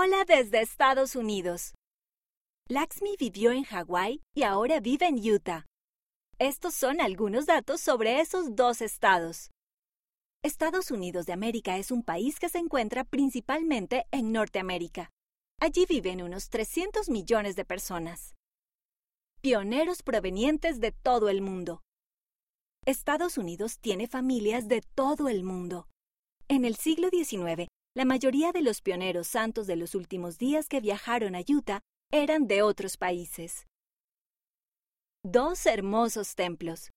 [0.00, 1.74] Hola desde Estados Unidos.
[2.68, 5.66] Laxmi vivió en Hawái y ahora vive en Utah.
[6.38, 9.50] Estos son algunos datos sobre esos dos estados.
[10.44, 15.10] Estados Unidos de América es un país que se encuentra principalmente en Norteamérica.
[15.60, 18.36] Allí viven unos 300 millones de personas.
[19.40, 21.82] Pioneros provenientes de todo el mundo.
[22.86, 25.88] Estados Unidos tiene familias de todo el mundo.
[26.46, 27.66] En el siglo XIX,
[27.98, 31.80] la mayoría de los pioneros santos de los últimos días que viajaron a Utah
[32.12, 33.66] eran de otros países.
[35.24, 36.92] Dos hermosos templos.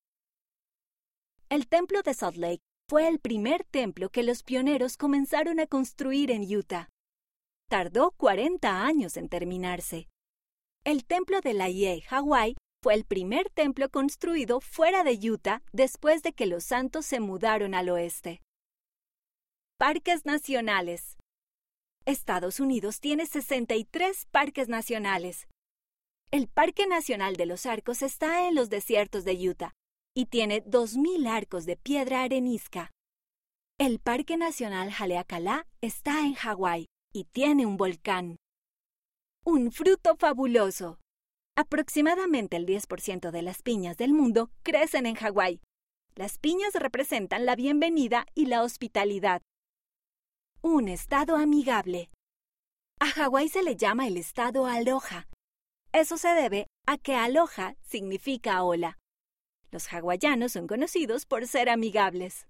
[1.50, 6.30] El templo de Salt Lake fue el primer templo que los pioneros comenzaron a construir
[6.30, 6.88] en Utah.
[7.68, 10.08] Tardó 40 años en terminarse.
[10.84, 16.34] El templo de Laie, Hawái, fue el primer templo construido fuera de Utah después de
[16.34, 18.44] que los santos se mudaron al oeste.
[19.81, 21.17] Parques nacionales.
[22.05, 25.48] Estados Unidos tiene 63 parques nacionales.
[26.30, 29.73] El Parque Nacional de los Arcos está en los desiertos de Utah
[30.16, 32.91] y tiene 2.000 arcos de piedra arenisca.
[33.80, 38.38] El Parque Nacional Haleakala está en Hawái y tiene un volcán.
[39.44, 41.00] Un fruto fabuloso.
[41.58, 45.59] Aproximadamente el 10% de las piñas del mundo crecen en Hawái.
[46.13, 49.41] Las piñas representan la bienvenida y la hospitalidad.
[50.64, 52.12] Un estado amigable.
[53.00, 55.28] A Hawái se le llama el estado aloha.
[55.92, 59.00] Eso se debe a que aloha significa hola.
[59.72, 62.48] Los hawaianos son conocidos por ser amigables.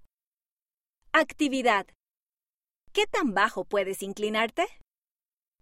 [1.12, 1.86] Actividad.
[2.92, 4.66] ¿Qué tan bajo puedes inclinarte?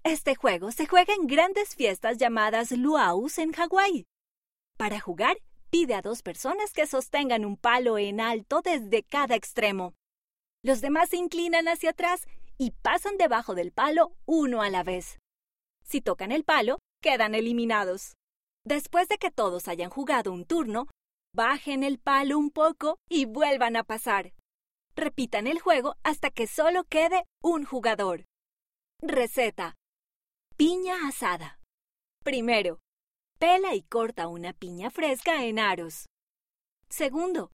[0.03, 4.07] Este juego se juega en grandes fiestas llamadas luaus en Hawái.
[4.77, 5.37] Para jugar,
[5.71, 9.95] pide a dos personas que sostengan un palo en alto desde cada extremo.
[10.63, 12.27] Los demás se inclinan hacia atrás
[12.61, 15.19] y pasan debajo del palo uno a la vez.
[15.83, 18.17] Si tocan el palo, quedan eliminados.
[18.67, 20.87] Después de que todos hayan jugado un turno,
[21.35, 24.35] bajen el palo un poco y vuelvan a pasar.
[24.95, 28.27] Repitan el juego hasta que solo quede un jugador.
[29.01, 29.75] Receta.
[30.59, 31.61] Piña asada.
[32.23, 32.79] Primero,
[33.39, 36.05] pela y corta una piña fresca en aros.
[36.91, 37.53] Segundo,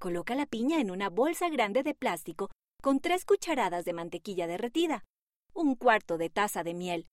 [0.00, 2.48] coloca la piña en una bolsa grande de plástico
[2.82, 5.04] con tres cucharadas de mantequilla derretida,
[5.52, 7.08] un cuarto de taza de miel,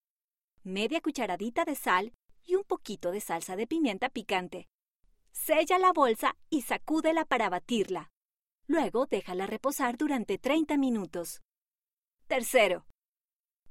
[0.63, 4.67] media cucharadita de sal y un poquito de salsa de pimienta picante.
[5.31, 8.09] Sella la bolsa y sacúdela para batirla.
[8.67, 11.41] Luego déjala reposar durante 30 minutos.
[12.27, 12.85] Tercero,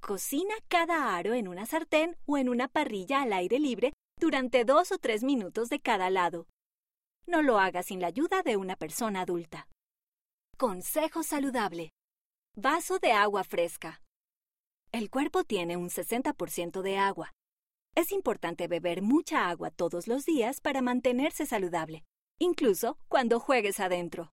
[0.01, 4.93] cocina cada aro en una sartén o en una parrilla al aire libre durante dos
[4.93, 6.47] o tres minutos de cada lado.
[7.27, 9.67] No lo haga sin la ayuda de una persona adulta.
[10.67, 11.91] Consejo saludable.
[12.57, 14.01] Vaso de agua fresca.
[14.93, 17.35] El cuerpo tiene un 60% de agua.
[17.95, 22.03] Es importante beber mucha agua todos los días para mantenerse saludable,
[22.39, 24.23] incluso cuando juegues adentro.